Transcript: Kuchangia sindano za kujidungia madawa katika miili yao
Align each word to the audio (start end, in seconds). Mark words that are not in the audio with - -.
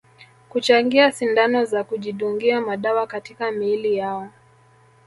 Kuchangia 0.49 1.11
sindano 1.11 1.65
za 1.65 1.83
kujidungia 1.83 2.61
madawa 2.61 3.07
katika 3.07 3.51
miili 3.51 3.95
yao 3.97 4.29